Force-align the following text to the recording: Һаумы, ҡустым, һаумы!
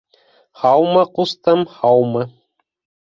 Һаумы, 0.61 1.03
ҡустым, 1.19 1.61
һаумы! 1.77 2.29